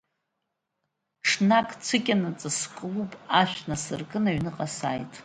Ҽнак, 1.27 1.69
цәыкьанаҵ, 1.85 2.41
склуб 2.59 3.11
ашә 3.39 3.59
насыркын, 3.67 4.25
аҩныҟа 4.29 4.67
сааит. 4.75 5.11